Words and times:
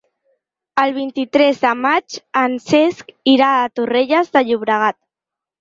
El 0.83 0.93
vint-i-tres 0.95 1.59
de 1.65 1.73
maig 1.83 2.17
en 2.45 2.57
Cesc 2.71 3.15
irà 3.35 3.53
a 3.59 3.71
Torrelles 3.81 4.37
de 4.39 4.45
Llobregat. 4.49 5.03